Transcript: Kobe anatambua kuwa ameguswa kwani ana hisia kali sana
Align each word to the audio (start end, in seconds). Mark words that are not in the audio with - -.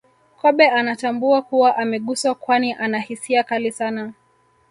Kobe 0.37 0.67
anatambua 0.69 1.41
kuwa 1.41 1.77
ameguswa 1.77 2.35
kwani 2.35 2.73
ana 2.73 2.99
hisia 2.99 3.43
kali 3.43 3.71
sana 3.71 4.13